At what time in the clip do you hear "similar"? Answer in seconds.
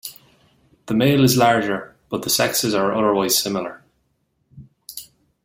3.37-3.83